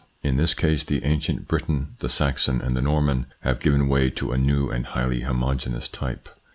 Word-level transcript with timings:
In 0.23 0.39
his 0.39 0.55
case 0.55 0.83
the 0.83 1.03
ancient 1.03 1.47
Briton, 1.47 1.89
the 1.99 2.09
Saxon, 2.09 2.59
and 2.59 2.75
the 2.75 2.81
Norman 2.81 3.27
have 3.41 3.59
given 3.59 3.87
way 3.87 4.09
to 4.09 4.31
a 4.31 4.37
new 4.39 4.67
and 4.67 4.83
highly 4.87 5.19
homogeneous 5.21 5.87
type. 5.87 6.27